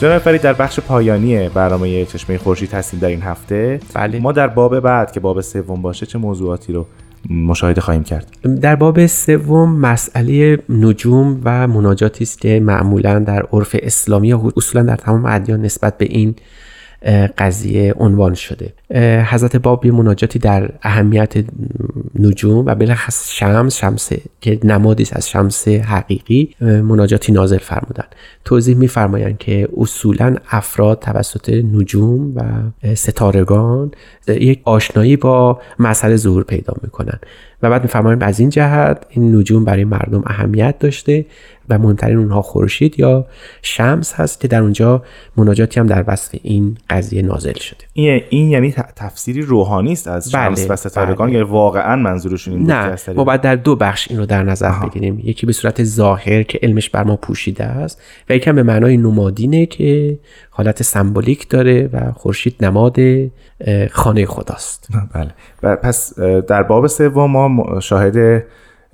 جناب 0.00 0.18
فرید 0.18 0.40
در 0.40 0.52
بخش 0.52 0.80
پایانی 0.80 1.48
برنامه 1.48 2.04
چشمه 2.04 2.38
خورشید 2.38 2.72
هستیم 2.72 3.00
در 3.00 3.08
این 3.08 3.22
هفته. 3.22 3.80
بله. 3.94 4.18
ما 4.18 4.32
در 4.32 4.46
باب 4.46 4.80
بعد 4.80 5.12
که 5.12 5.20
باب 5.20 5.40
سوم 5.40 5.82
باشه 5.82 6.06
چه 6.06 6.18
موضوعاتی 6.18 6.72
رو 6.72 6.86
مشاهده 7.30 7.80
خواهیم 7.80 8.04
کرد؟ 8.04 8.26
در 8.60 8.76
باب 8.76 9.06
سوم 9.06 9.80
مسئله 9.80 10.58
نجوم 10.68 11.40
و 11.44 11.66
مناجاتی 11.66 12.24
است 12.24 12.40
که 12.40 12.60
معمولا 12.60 13.18
در 13.18 13.42
عرف 13.52 13.76
اسلامی 13.82 14.28
یا 14.28 14.52
اصولا 14.56 14.84
در 14.84 14.96
تمام 14.96 15.24
ادیان 15.26 15.62
نسبت 15.62 15.98
به 15.98 16.04
این 16.04 16.34
قضیه 17.38 17.94
عنوان 17.98 18.34
شده. 18.34 18.72
حضرت 19.24 19.56
باب 19.56 19.86
یه 19.86 19.92
مناجاتی 19.92 20.38
در 20.38 20.70
اهمیت 20.82 21.34
نجوم 22.18 22.66
و 22.66 22.74
بلخص 22.74 23.30
شمس 23.32 23.76
شمس 23.76 24.12
که 24.40 24.58
نمادی 24.64 25.06
از 25.12 25.28
شمس 25.30 25.68
حقیقی 25.68 26.54
مناجاتی 26.60 27.32
نازل 27.32 27.58
فرمودن 27.58 28.04
توضیح 28.44 28.76
میفرمایند 28.76 29.38
که 29.38 29.68
اصولا 29.76 30.36
افراد 30.50 30.98
توسط 30.98 31.48
نجوم 31.48 32.32
و 32.36 32.42
ستارگان 32.94 33.90
یک 34.28 34.60
آشنایی 34.64 35.16
با 35.16 35.60
مسئله 35.78 36.16
ظهور 36.16 36.44
پیدا 36.44 36.74
می‌کنن 36.82 37.18
و 37.62 37.70
بعد 37.70 37.82
میفرمایند 37.82 38.24
از 38.24 38.40
این 38.40 38.48
جهت 38.48 39.06
این 39.10 39.36
نجوم 39.36 39.64
برای 39.64 39.84
مردم 39.84 40.22
اهمیت 40.26 40.78
داشته 40.78 41.26
و 41.68 41.78
مهمترین 41.78 42.16
اونها 42.16 42.42
خورشید 42.42 43.00
یا 43.00 43.26
شمس 43.62 44.14
هست 44.14 44.40
که 44.40 44.48
در 44.48 44.60
اونجا 44.60 45.02
مناجاتی 45.36 45.80
هم 45.80 45.86
در 45.86 46.04
وصف 46.06 46.34
این 46.42 46.78
قضیه 46.90 47.22
نازل 47.22 47.52
شده. 47.52 47.84
این, 48.28 48.50
یعنی 48.50 48.74
تفسیری 48.96 49.42
روحانی 49.42 49.92
است 49.92 50.08
از 50.08 50.30
شمس 50.30 50.64
بله، 50.64 50.72
و 50.72 50.76
ستارگان 50.76 51.26
بله. 51.26 51.38
یعنی 51.38 51.50
واقعا 51.50 51.96
منظورشون 51.96 52.54
این 52.54 52.70
نه 52.70 52.96
ما 53.14 53.24
باید 53.24 53.40
در 53.40 53.56
دو 53.56 53.76
بخش 53.76 54.10
این 54.10 54.18
رو 54.18 54.26
در 54.26 54.42
نظر 54.42 54.72
بگیریم. 54.72 55.20
یکی 55.24 55.46
به 55.46 55.52
صورت 55.52 55.84
ظاهر 55.84 56.42
که 56.42 56.58
علمش 56.62 56.90
بر 56.90 57.04
ما 57.04 57.16
پوشیده 57.16 57.64
است 57.64 58.02
و 58.30 58.34
یکی 58.34 58.50
هم 58.50 58.56
به 58.56 58.62
معنای 58.62 58.96
نمادینه 58.96 59.66
که 59.66 60.18
حالت 60.50 60.82
سمبولیک 60.82 61.48
داره 61.48 61.90
و 61.92 62.12
خورشید 62.12 62.64
نماد 62.64 62.96
خانه 63.90 64.26
خداست. 64.26 64.88
بله. 65.12 65.30
و 65.62 65.76
پس 65.76 66.18
در 66.20 66.62
باب 66.62 66.86
سوم 66.86 67.30
ما 67.30 67.80
شاهد 67.80 68.44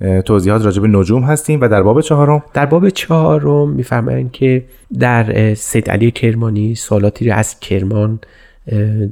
اه، 0.01 0.21
توضیحات 0.21 0.65
راجع 0.65 0.81
به 0.81 0.87
نجوم 0.87 1.23
هستیم 1.23 1.61
و 1.61 1.67
در 1.67 1.83
باب 1.83 2.01
چهارم 2.01 2.43
در 2.53 2.65
باب 2.65 2.89
چهارم 2.89 3.69
میفرمایند 3.69 4.31
که 4.31 4.65
در 4.99 5.53
سید 5.53 5.89
علی 5.89 6.11
کرمانی 6.11 6.75
سوالاتی 6.75 7.29
رو 7.29 7.35
از 7.35 7.59
کرمان 7.59 8.19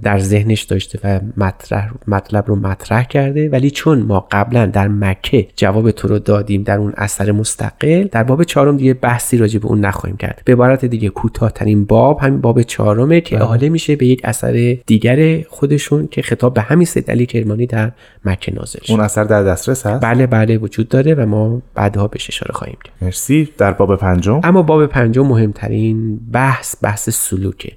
در 0.04 0.20
ذهنش 0.20 0.64
داشته 0.64 1.00
و 1.04 1.20
مطرح 1.38 1.92
مطلب 2.08 2.48
رو 2.48 2.56
مطرح 2.56 3.04
کرده. 3.04 3.50
ولی 3.50 3.72
چون 3.72 4.00
ما 4.00 4.28
قبلا 4.32 4.66
در 4.66 4.88
مکه 4.88 5.48
جواب 5.56 5.92
تو 5.92 6.08
رو 6.08 6.20
دادیم 6.20 6.64
در 6.64 6.78
اون 6.78 6.94
اثر 6.98 7.32
مستقل 7.32 8.08
در 8.12 8.24
باب 8.24 8.44
چهارم 8.44 8.78
دیگه 8.78 8.94
بحثی 8.94 9.38
راجع 9.38 9.60
به 9.60 9.66
اون 9.66 9.80
نخواهیم 9.86 10.18
کرد. 10.18 10.42
به 10.46 10.54
عبارت 10.54 10.86
دیگه 10.86 11.10
کوتاهترین 11.10 11.86
باب 11.86 12.20
همین 12.20 12.42
باب 12.42 12.62
چهارمه 12.62 13.22
که 13.22 13.42
احاله 13.42 13.70
میشه 13.70 13.96
به 13.96 14.06
یک 14.06 14.22
اثر 14.24 14.78
دیگر 14.86 15.42
خودشون 15.42 16.08
که 16.08 16.22
خطاب 16.22 16.54
به 16.54 16.62
همین 16.62 16.86
سید 16.86 17.12
علی 17.12 17.26
کرمانی 17.26 17.66
در 17.66 17.92
مکه 18.26 18.54
نازل 18.54 18.80
شد. 18.84 18.92
اون 18.92 19.02
اثر 19.02 19.24
در 19.24 19.44
دسترس 19.44 19.86
هست؟ 19.86 20.04
بله 20.04 20.28
بله 20.28 20.58
وجود 20.58 20.88
داره 20.90 21.14
و 21.14 21.26
ما 21.26 21.62
بعدها 21.76 22.08
بهش 22.08 22.30
اشاره 22.30 22.54
خواهیم 22.54 22.78
کرد. 22.84 22.94
مرسی. 23.02 23.50
در 23.58 23.72
باب 23.72 23.96
پنجم؟ 23.96 24.42
اما 24.44 24.62
باب 24.62 24.86
پنجم 24.86 25.28
مهمترین 25.28 26.20
بحث 26.32 26.76
بحث 26.82 27.10
سلوکه. 27.10 27.72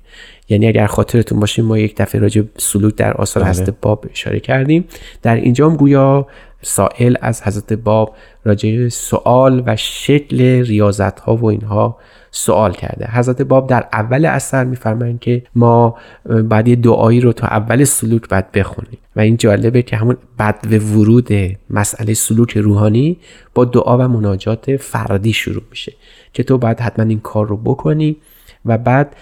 یعنی 0.49 0.67
اگر 0.67 0.87
خاطرتون 0.87 1.41
باشه 1.41 1.63
ما 1.63 1.79
یک 1.79 1.97
دفعه 1.97 2.21
راجع 2.21 2.43
سلوک 2.57 2.95
در 2.95 3.13
آثار 3.13 3.43
بله. 3.43 3.51
حضرت 3.51 3.75
باب 3.83 4.05
اشاره 4.11 4.41
کردیم. 4.41 4.85
در 5.23 5.37
اینجا 5.37 5.71
هم 5.71 5.77
گویا 5.77 6.27
سائل 6.63 7.17
از 7.21 7.43
حضرت 7.43 7.73
باب 7.73 8.15
راجع 8.45 8.77
به 8.77 8.89
سوال 8.89 9.63
و 9.67 9.77
شکل 9.77 10.41
ریاضت 10.41 11.21
ها 11.21 11.37
و 11.37 11.45
اینها 11.45 11.99
سوال 12.31 12.73
کرده. 12.73 13.11
حضرت 13.11 13.43
باب 13.43 13.69
در 13.69 13.89
اول 13.93 14.25
اثر 14.25 14.65
میفرمایند 14.65 15.21
که 15.21 15.43
ما 15.55 15.97
بعد 16.25 16.69
یه 16.69 16.77
دعایی 16.77 17.21
رو 17.21 17.33
تا 17.33 17.47
اول 17.47 17.85
سلوک 17.85 18.29
باید 18.29 18.53
بخونیم. 18.53 18.99
و 19.17 19.21
این 19.21 19.37
جالبه 19.37 19.83
که 19.83 19.97
همون 19.97 20.17
بد 20.39 20.59
و 20.71 20.77
ورود 20.77 21.29
مسئله 21.71 22.15
سلوک 22.15 22.57
روحانی 22.57 23.17
با 23.55 23.65
دعا 23.65 23.99
و 23.99 24.09
مناجات 24.09 24.77
فردی 24.77 25.33
شروع 25.33 25.63
میشه 25.71 25.93
که 26.33 26.43
تو 26.43 26.59
باید 26.59 26.81
حتما 26.81 27.05
این 27.05 27.21
کار 27.21 27.47
رو 27.47 27.57
بکنی. 27.57 28.17
و 28.65 28.79
بعد 28.79 29.17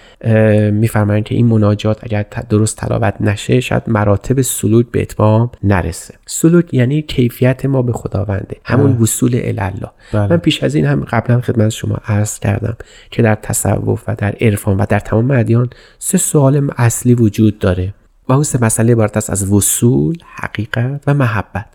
میفرمایند 0.73 1.25
که 1.25 1.35
این 1.35 1.47
مناجات 1.47 1.99
اگر 2.05 2.27
درست 2.49 2.77
تلاوت 2.77 3.15
نشه 3.21 3.61
شاید 3.61 3.83
مراتب 3.87 4.41
سلوک 4.41 4.87
به 4.87 5.03
اتمام 5.03 5.51
نرسه. 5.63 6.15
سلوک 6.27 6.75
یعنی 6.75 7.03
کیفیت 7.03 7.67
ما 7.67 7.83
به 7.83 7.93
خداونده. 7.93 8.57
همون 8.65 8.99
وصول 8.99 9.41
الله 9.45 9.73
بله. 10.13 10.27
من 10.27 10.37
پیش 10.37 10.63
از 10.63 10.75
این 10.75 10.87
هم 10.87 11.01
قبلا 11.01 11.41
خدمت 11.41 11.69
شما 11.69 11.99
عرض 12.07 12.39
کردم 12.39 12.77
که 13.11 13.23
در 13.23 13.35
تصوف 13.35 14.05
و 14.09 14.15
در 14.19 14.35
عرفان 14.41 14.77
و 14.77 14.87
در 14.89 14.99
تمام 14.99 15.31
ادیان 15.31 15.71
سه 15.99 16.19
سوال 16.19 16.71
اصلی 16.77 17.15
وجود 17.15 17.59
داره. 17.59 17.95
و 18.29 18.33
اون 18.33 18.43
سه 18.43 18.65
مسئله 18.65 18.93
عبارت 18.93 19.17
است 19.17 19.31
از 19.31 19.53
وصول 19.53 20.19
حقیقت 20.35 21.03
و 21.07 21.15
محبت. 21.15 21.67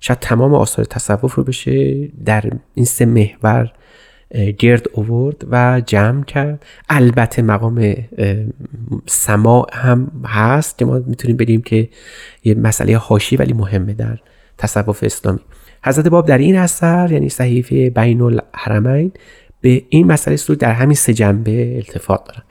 شاید 0.00 0.18
تمام 0.18 0.54
آثار 0.54 0.84
تصوف 0.84 1.34
رو 1.34 1.44
بشه 1.44 2.08
در 2.24 2.44
این 2.74 2.86
سه 2.86 3.06
محور 3.06 3.72
گرد 4.58 4.86
اوورد 4.92 5.44
و 5.50 5.82
جمع 5.86 6.24
کرد. 6.24 6.64
البته 6.88 7.42
مقام 7.42 7.78
اه، 8.18 8.36
سماع 9.06 9.66
هم 9.72 10.10
هست 10.26 10.78
که 10.78 10.84
ما 10.84 10.98
می‌تونیم 11.06 11.36
بگیم 11.36 11.62
که 11.62 11.88
یه 12.44 12.54
مسئله 12.54 12.96
حاشی 12.96 13.36
ولی 13.36 13.52
مهمه 13.52 13.94
در 13.94 14.18
تصوف 14.58 15.04
اسلامی. 15.04 15.40
حضرت 15.84 16.08
باب 16.08 16.26
در 16.26 16.38
این 16.38 16.56
اثر 16.56 17.08
یعنی 17.12 17.28
صحیفه 17.28 17.90
بین 17.90 18.20
الحرمین 18.20 19.12
به 19.60 19.82
این 19.88 20.06
مسئله 20.06 20.36
سلوک 20.36 20.58
در 20.58 20.72
همین 20.72 20.94
سه 20.94 21.14
جنبه 21.14 21.76
التفات 21.76 22.24
دارن. 22.24 22.42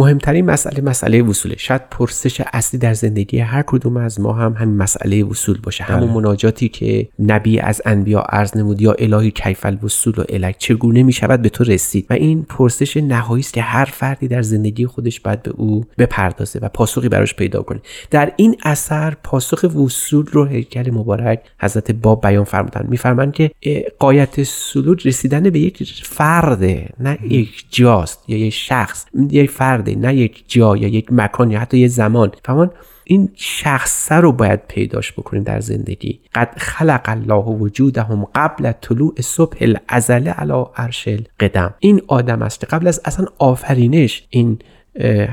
مهمترین 0.00 0.44
مسئله 0.44 0.80
مسئله 0.80 1.22
وصوله. 1.22 1.56
شاید 1.58 1.82
پرسش 1.90 2.42
اصلی 2.52 2.80
در 2.80 2.94
زندگی 2.94 3.38
هر 3.38 3.62
کدوم 3.62 3.96
از 3.96 4.20
ما 4.20 4.32
هم 4.32 4.52
همین 4.52 4.76
مسئله 4.76 5.24
وصول 5.24 5.58
باشه. 5.62 5.84
همون 5.84 6.10
مناجاتی 6.10 6.68
که 6.68 7.08
نبی 7.18 7.60
از 7.60 7.82
انبیا 7.84 8.20
عرض 8.20 8.56
نمود 8.56 8.80
یا 8.82 8.92
الهی 8.92 9.30
کیف 9.30 9.66
الوصول 9.66 10.14
و 10.16 10.24
الک 10.28 10.58
چگونه 10.58 11.02
می 11.02 11.12
شود 11.12 11.42
به 11.42 11.48
تو 11.48 11.64
رسید؟ 11.64 12.06
و 12.10 12.12
این 12.12 12.42
پرسش 12.42 12.96
نهایی 12.96 13.40
است 13.40 13.54
که 13.54 13.62
هر 13.62 13.84
فردی 13.84 14.28
در 14.28 14.42
زندگی 14.42 14.86
خودش 14.86 15.20
باید 15.20 15.42
به 15.42 15.50
او 15.50 15.84
بپردازه 15.98 16.58
و 16.62 16.68
پاسخی 16.68 17.08
براش 17.08 17.34
پیدا 17.34 17.62
کنه. 17.62 17.80
در 18.10 18.32
این 18.36 18.56
اثر 18.64 19.16
پاسخ 19.22 19.62
وصول 19.62 20.26
رو 20.26 20.44
هیکل 20.44 20.90
مبارک 20.90 21.40
حضرت 21.60 21.90
باب 21.90 22.22
بیان 22.22 22.44
فرمودن 22.44 22.86
میفرمایند 22.88 23.32
که 23.32 23.52
قایت 23.98 24.42
سلوک 24.42 25.06
رسیدن 25.06 25.50
به 25.50 25.58
یک 25.58 26.02
فرده 26.02 26.88
نه 27.00 27.18
یک 27.22 27.64
جاست 27.70 28.24
یا 28.28 28.38
یک 28.38 28.52
شخص 28.52 29.06
یک 29.30 29.50
فرده 29.90 30.08
نه 30.08 30.14
یک 30.14 30.44
جا 30.48 30.76
یا 30.76 30.88
یک 30.88 31.12
مکان 31.12 31.50
یا 31.50 31.60
حتی 31.60 31.78
یک 31.78 31.88
زمان. 31.88 32.32
فرمان 32.44 32.70
این 33.04 33.28
شخصه 33.36 34.14
رو 34.14 34.32
باید 34.32 34.60
پیداش 34.68 35.12
بکنیم 35.12 35.42
در 35.42 35.60
زندگی. 35.60 36.20
قد 36.34 36.54
خلق 36.56 37.00
الله 37.04 37.44
وجودهم 37.44 38.26
قبل 38.34 38.72
طلوع 38.80 39.14
صبح 39.20 39.56
الازل 39.60 40.28
علی 40.28 40.64
عرش 40.76 41.08
القدم. 41.08 41.74
این 41.78 42.02
آدم 42.08 42.42
است 42.42 42.64
قبل 42.64 42.88
از 42.88 43.00
اصلا 43.04 43.26
آفرینش 43.38 44.26
این 44.30 44.58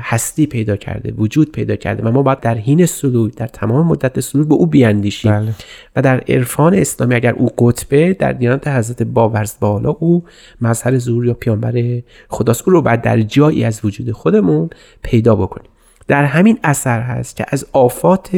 هستی 0.02 0.46
پیدا 0.46 0.76
کرده 0.76 1.12
وجود 1.12 1.52
پیدا 1.52 1.76
کرده 1.76 2.02
و 2.02 2.12
ما 2.12 2.22
باید 2.22 2.40
در 2.40 2.54
حین 2.54 2.86
سلوک 2.86 3.34
در 3.34 3.46
تمام 3.46 3.86
مدت 3.86 4.20
سلوک 4.20 4.48
به 4.48 4.54
او 4.54 4.66
بیاندیشیم 4.66 5.32
بله. 5.32 5.54
و 5.96 6.02
در 6.02 6.20
عرفان 6.20 6.74
اسلامی 6.74 7.14
اگر 7.14 7.32
او 7.32 7.48
قطبه 7.58 8.12
در 8.14 8.32
دیانت 8.32 8.68
حضرت 8.68 9.02
باورز 9.02 9.54
بالا 9.60 9.90
او 9.90 10.24
مظهر 10.60 10.98
ظهور 10.98 11.26
یا 11.26 11.34
پیانبر 11.34 12.02
خداست 12.28 12.68
او 12.68 12.72
رو 12.72 12.82
بعد 12.82 13.02
در 13.02 13.20
جایی 13.20 13.64
از 13.64 13.80
وجود 13.84 14.12
خودمون 14.12 14.70
پیدا 15.02 15.36
بکنیم 15.36 15.70
در 16.08 16.24
همین 16.24 16.58
اثر 16.64 17.00
هست 17.00 17.36
که 17.36 17.44
از 17.48 17.66
آفات 17.72 18.30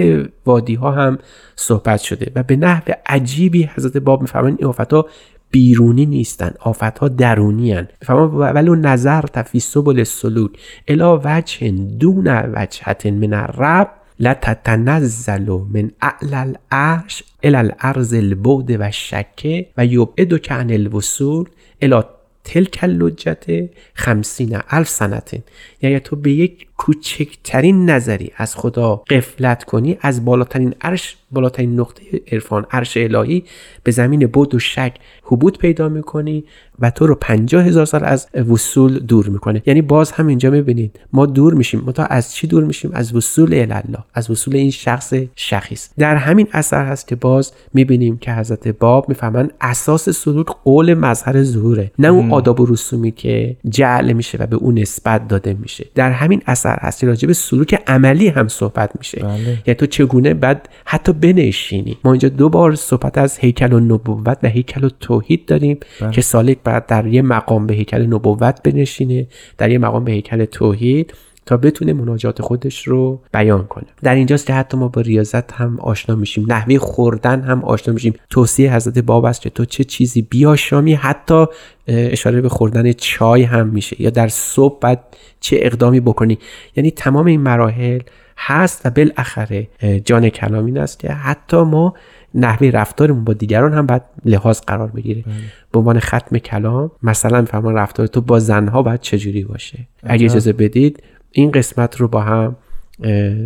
وادی 0.47 0.75
ها 0.75 0.91
هم 0.91 1.19
صحبت 1.57 2.00
شده 2.00 2.33
و 2.35 2.43
به 2.43 2.57
نحو 2.57 2.93
عجیبی 3.07 3.71
حضرت 3.75 3.97
باب 3.97 4.21
میفرمایند 4.21 4.59
این 4.59 4.69
آفات 4.69 4.93
ها 4.93 5.07
بیرونی 5.50 6.07
نیستن 6.07 6.54
آفت 6.61 6.99
ها 6.99 7.09
درونی 7.09 7.72
هن 7.72 7.88
ولو 8.09 8.75
نظر 8.75 9.25
فی 9.42 9.61
سبل 9.61 9.98
السلوک 9.98 10.51
الا 10.88 11.20
وجه 11.25 11.70
دون 11.70 12.29
وجهت 12.55 13.07
من 13.07 13.35
الرب 13.35 13.88
لتتنزل 14.20 15.61
من 15.75 15.90
اعلى 16.03 16.37
العرش 16.37 17.25
الى 17.44 17.57
الارض 17.57 18.14
البعد 18.14 18.77
و 18.81 18.90
شکه 18.90 19.66
و 19.77 19.87
یبعد 19.87 20.53
عن 20.53 20.70
الوصول 20.70 21.48
الى 21.83 22.03
تلک 22.44 22.79
اللجت 22.83 23.70
خمسین 23.94 24.59
الف 24.70 24.88
سنتین 24.88 25.42
یعنی 25.83 26.01
تو 26.01 26.16
به 26.16 26.33
یک 26.33 26.66
کوچکترین 26.81 27.90
نظری 27.90 28.31
از 28.37 28.57
خدا 28.57 28.97
قفلت 28.97 29.64
کنی 29.64 29.99
از 30.01 30.25
بالاترین 30.25 30.75
عرش 30.81 31.16
بالاترین 31.33 31.81
نقطه 31.81 32.03
عرفان 32.33 32.66
عرش 32.71 32.97
الهی 32.97 33.45
به 33.83 33.90
زمین 33.90 34.27
بود 34.27 34.55
و 34.55 34.59
شک 34.59 34.95
حبوط 35.23 35.59
پیدا 35.59 35.88
می‌کنی 35.88 36.45
و 36.79 36.90
تو 36.90 37.07
رو 37.07 37.14
پنجاه 37.14 37.64
هزار 37.64 37.85
سال 37.85 38.05
از 38.05 38.29
وصول 38.51 38.99
دور 38.99 39.29
می‌کنه. 39.29 39.62
یعنی 39.66 39.83
باز 39.83 40.12
هم 40.12 40.27
اینجا 40.27 40.51
می‌بینید 40.51 41.01
ما 41.12 41.27
دور 41.27 41.55
میشیم. 41.55 41.81
ما 41.81 41.93
تا 41.93 42.05
از 42.05 42.35
چی 42.35 42.47
دور 42.47 42.64
میشیم؟ 42.64 42.90
از 42.95 43.14
وصول 43.14 43.55
الله 43.55 43.99
از 44.14 44.31
وصول 44.31 44.57
این 44.57 44.71
شخص 44.71 45.14
شخیص. 45.37 45.88
در 45.99 46.16
همین 46.16 46.49
اثر 46.53 46.87
هست 46.87 47.09
که 47.09 47.16
باز 47.16 47.53
می‌بینیم 47.75 48.19
که 48.19 48.33
حضرت 48.33 48.69
باب 48.69 49.09
می‌فهمن 49.09 49.51
اساس 49.61 50.09
سلوک 50.09 50.47
قول 50.64 50.95
مظهر 50.95 51.43
ظهوره. 51.43 51.90
نه 51.99 52.09
اون 52.09 52.31
آداب 52.31 52.61
و 52.61 52.66
رسومی 52.66 53.11
که 53.11 53.57
جعل 53.69 54.12
میشه 54.12 54.38
و 54.38 54.47
به 54.47 54.57
اون 54.57 54.79
نسبت 54.79 55.29
داده 55.29 55.55
میشه. 55.55 55.87
در 55.95 56.11
همین 56.11 56.43
اثر 56.47 56.69
هست 56.80 57.00
که 57.00 57.06
راجع 57.06 57.26
به 57.26 57.33
سلوک 57.33 57.83
عملی 57.87 58.28
هم 58.28 58.48
صحبت 58.48 58.90
میشه. 58.98 59.22
بله. 59.22 59.59
یعنی 59.66 59.74
تو 59.74 59.87
چگونه 59.87 60.35
بعد 60.35 60.68
حتی 60.85 61.12
بنشینی؟ 61.12 61.96
ما 62.04 62.12
اینجا 62.12 62.28
دو 62.28 62.48
بار 62.48 62.74
صحبت 62.74 63.18
از 63.18 63.38
هیکل 63.38 63.72
و 63.72 63.80
نبوت 63.80 64.38
و 64.42 64.48
هیکل 64.48 64.85
و 64.85 64.88
توحید 65.00 65.46
داریم 65.46 65.78
که 66.12 66.20
سالک 66.20 66.59
بعد 66.64 66.87
در 66.87 67.06
یه 67.06 67.22
مقام 67.22 67.66
به 67.66 67.74
هیکل 67.74 68.06
نبوت 68.06 68.62
بنشینه 68.62 69.26
در 69.59 69.70
یه 69.70 69.78
مقام 69.78 70.04
به 70.04 70.12
هیکل 70.12 70.44
توحید. 70.44 71.14
تا 71.51 71.57
بتونه 71.57 71.93
مناجات 71.93 72.43
خودش 72.43 72.89
رو 72.89 73.21
بیان 73.33 73.67
کنه. 73.67 73.87
در 74.03 74.15
اینجاست 74.15 74.47
که 74.47 74.55
حتی 74.55 74.77
ما 74.77 74.89
با 74.89 75.01
ریاضت 75.01 75.53
هم 75.53 75.81
آشنا 75.81 76.17
میشیم. 76.17 76.45
نحوه 76.49 76.79
خوردن 76.79 77.41
هم 77.41 77.65
آشنا 77.65 77.95
میشیم. 77.95 78.15
توصیه 78.31 78.75
حضرت 78.75 78.99
باب 78.99 79.25
است 79.25 79.41
که 79.41 79.51
تو 79.51 79.65
چه 79.65 79.85
چیزی 79.85 80.23
بیاشامی 80.23 80.95
حتی 80.95 81.47
اشاره 81.87 82.41
به 82.41 82.49
خوردن 82.49 82.93
چای 82.93 83.43
هم 83.43 83.69
میشه. 83.69 84.03
یا 84.03 84.11
در 84.11 84.29
صبح 84.29 84.79
بعد 84.81 85.05
چه 85.41 85.57
اقدامی 85.61 86.01
بکنی. 86.01 86.39
یعنی 86.77 86.91
تمام 86.91 87.27
این 87.27 87.41
مراحل 87.41 88.01
هست 88.39 88.87
و 88.87 88.91
بالاخره 88.91 89.69
جان 90.05 90.29
کلام 90.29 90.65
این 90.65 90.79
است 90.79 90.99
که 90.99 91.09
حتی 91.09 91.57
ما 91.57 91.95
نحوه 92.35 92.71
رفتارمون 92.71 93.25
با 93.25 93.33
دیگران 93.33 93.73
هم 93.73 93.87
باید 93.87 94.03
لحاظ 94.25 94.61
قرار 94.61 94.89
بگیره 94.89 95.25
به 95.73 95.79
عنوان 95.79 96.01
ختم 96.01 96.39
کلام 96.39 96.91
مثلا 97.03 97.45
فرمان 97.45 97.75
رفتار 97.75 98.07
تو 98.07 98.21
با 98.21 98.39
زنها 98.39 98.83
باید 98.83 99.01
چجوری 99.01 99.45
باشه؟ 99.45 99.79
اگه 100.03 100.25
اجازه 100.25 100.53
بدید 100.53 101.03
این 101.33 101.51
قسمت 101.51 101.97
رو 101.97 102.09
با 102.09 102.21
هم 102.21 102.57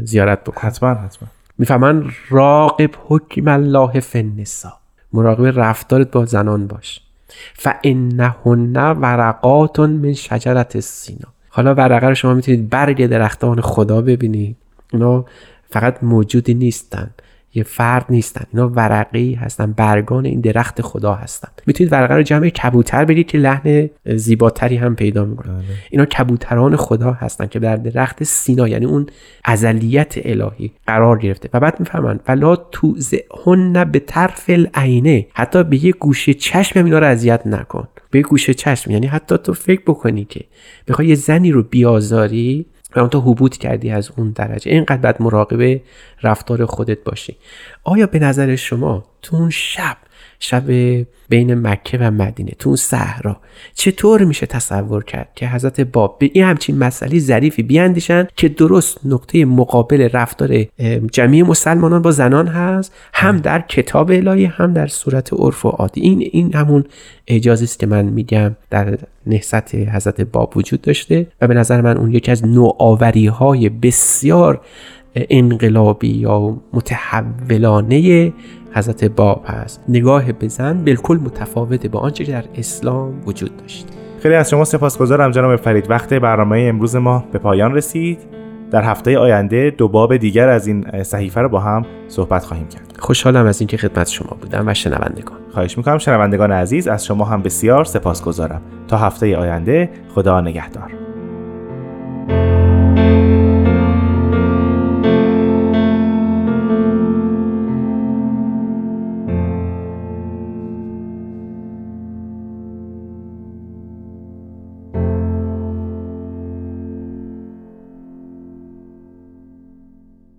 زیارت 0.04 0.44
بکنیم 0.44 0.66
حتما 0.66 0.94
حتما. 0.94 1.28
می‌فهمن 1.58 2.04
راقب 2.28 2.90
حکم 3.08 3.48
الله 3.48 4.00
فی 4.00 4.18
النساء. 4.18 4.72
مراقب 5.12 5.60
رفتارت 5.60 6.10
با 6.10 6.24
زنان 6.24 6.66
باش. 6.66 7.00
فانهن 7.54 8.92
ورقات 9.00 9.80
من 9.80 10.12
شجرت 10.12 10.80
سینا 10.80 11.28
حالا 11.48 11.74
ورقه 11.74 12.08
رو 12.08 12.14
شما 12.14 12.34
می‌تونید 12.34 12.70
برگ 12.70 13.06
درختان 13.06 13.60
خدا 13.60 14.02
ببینید. 14.02 14.56
اونا 14.92 15.24
فقط 15.70 16.02
موجودی 16.02 16.54
نیستن. 16.54 17.10
یه 17.54 17.62
فرد 17.62 18.06
نیستن. 18.10 18.44
اینا 18.52 18.68
ورقی 18.68 19.34
هستن 19.34 19.72
برگان 19.72 20.24
این 20.24 20.40
درخت 20.40 20.82
خدا 20.82 21.14
هستن. 21.14 21.48
می‌تونید 21.66 21.92
ورقه 21.92 22.14
رو 22.14 22.22
جمع 22.22 22.48
کبوتر 22.48 23.04
بدید 23.04 23.26
که 23.26 23.38
لحن 23.38 23.90
زیباتری 24.06 24.76
هم 24.76 24.96
پیدا 24.96 25.24
می‌کنه. 25.24 25.64
اینا 25.90 26.04
کبوتران 26.04 26.76
خدا 26.76 27.12
هستن 27.12 27.46
که 27.46 27.58
در 27.58 27.76
درخت 27.76 28.24
سینا 28.24 28.68
یعنی 28.68 28.86
اون 28.86 29.06
ازلیت 29.44 30.14
الهی 30.16 30.72
قرار 30.86 31.18
گرفته. 31.18 31.48
و 31.52 31.60
بعد 31.60 31.80
می‌فهمن 31.80 32.20
فلا 32.24 32.56
توزهن 32.56 33.84
به 33.84 33.98
طرف 33.98 34.44
العینه 34.48 35.26
حتی 35.32 35.64
به 35.64 35.84
یه 35.84 35.92
گوشه 35.92 36.34
چشم 36.34 36.84
اینا 36.84 36.98
رو 36.98 37.06
اذیت 37.06 37.46
نکن. 37.46 37.88
به 38.10 38.22
گوشه 38.22 38.54
چشم 38.54 38.90
یعنی 38.90 39.06
حتی 39.06 39.38
تو 39.38 39.52
فکر 39.52 39.82
بکنی 39.86 40.24
که 40.24 40.44
بخوای 40.88 41.08
یه 41.08 41.14
زنی 41.14 41.52
رو 41.52 41.62
بیازاری 41.62 42.66
و 43.02 43.08
تو 43.08 43.20
حبوط 43.20 43.56
کردی 43.56 43.90
از 43.90 44.10
اون 44.16 44.30
درجه. 44.30 44.70
اینقدر 44.70 44.96
باید 44.96 45.16
مراقب 45.20 45.80
رفتار 46.22 46.66
خودت 46.66 47.04
باشی. 47.04 47.36
آیا 47.84 48.06
به 48.06 48.18
نظر 48.18 48.56
شما 48.56 49.04
تو 49.22 49.36
اون 49.36 49.50
شب 49.50 49.96
شب 50.38 50.64
بین 51.28 51.54
مکه 51.54 51.98
و 51.98 52.10
مدینه 52.10 52.52
تو 52.58 52.68
اون 52.68 52.76
صحرا. 52.76 53.36
چطور 53.74 54.24
میشه 54.24 54.46
تصور 54.46 55.04
کرد 55.04 55.28
که 55.34 55.48
حضرت 55.48 55.80
باب 55.80 56.18
به 56.18 56.30
این 56.32 56.44
همچین 56.44 56.78
مسئله 56.78 57.18
ظریفی 57.18 57.62
بیاندیشن 57.62 58.28
که 58.36 58.48
درست 58.48 58.98
نقطه 59.04 59.44
مقابل 59.44 60.08
رفتار 60.12 60.64
جمعی 61.12 61.42
مسلمانان 61.42 62.02
با 62.02 62.10
زنان 62.10 62.46
هست 62.46 62.92
هم 63.12 63.38
در 63.38 63.60
کتاب 63.60 64.10
الهی 64.10 64.44
هم 64.44 64.72
در 64.72 64.86
صورت 64.86 65.32
عرف 65.32 65.64
و 65.64 65.68
عادی. 65.68 66.00
این 66.00 66.28
این 66.32 66.54
همون 66.54 66.84
اجازه 67.26 67.64
است 67.64 67.78
که 67.78 67.86
من 67.86 68.04
میگم 68.04 68.56
در 68.70 68.98
نهضت 69.26 69.74
حضرت 69.74 70.20
باب 70.20 70.56
وجود 70.56 70.80
داشته 70.80 71.26
و 71.40 71.48
به 71.48 71.54
نظر 71.54 71.80
من 71.80 71.96
اون 71.96 72.10
یکی 72.14 72.30
از 72.30 72.46
نوآوری 72.46 73.26
های 73.26 73.68
بسیار 73.68 74.60
انقلابی 75.14 76.08
یا 76.08 76.56
متحولانه 76.72 78.32
حضرت 78.72 79.04
باب 79.04 79.44
هست. 79.46 79.84
نگاه 79.88 80.32
به 80.32 80.48
زن 80.48 80.84
بالکل 80.84 81.16
متفاوته 81.16 81.88
با 81.88 82.00
آنچه 82.00 82.24
که 82.24 82.32
در 82.32 82.44
اسلام 82.54 83.14
وجود 83.26 83.56
داشت. 83.56 83.86
خیلی 84.20 84.34
از 84.34 84.50
شما 84.50 84.64
سپاسگزارم 84.64 85.30
جناب 85.30 85.56
فرید. 85.56 85.90
وقت 85.90 86.14
برنامه 86.14 86.66
امروز 86.68 86.96
ما 86.96 87.24
به 87.32 87.38
پایان 87.38 87.74
رسید. 87.74 88.18
در 88.70 88.82
هفته 88.82 89.18
آینده 89.18 89.74
دو 89.78 89.88
باب 89.88 90.16
دیگر 90.16 90.48
از 90.48 90.66
این 90.66 91.02
صحیفه 91.02 91.40
رو 91.40 91.48
با 91.48 91.60
هم 91.60 91.86
صحبت 92.08 92.44
خواهیم 92.44 92.68
کرد. 92.68 92.96
خوشحالم 92.98 93.46
از 93.46 93.60
اینکه 93.60 93.76
خدمت 93.76 94.08
شما 94.08 94.36
بودم 94.40 94.68
و 94.68 94.74
شنوندگان. 94.74 95.38
خواهش 95.50 95.78
می‌کنم 95.78 95.98
شنوندگان 95.98 96.52
عزیز 96.52 96.88
از 96.88 97.04
شما 97.04 97.24
هم 97.24 97.42
بسیار 97.42 97.84
سپاسگزارم. 97.84 98.62
تا 98.88 98.96
هفته 98.96 99.36
آینده 99.36 99.90
خدا 100.14 100.40
نگهدار. 100.40 101.03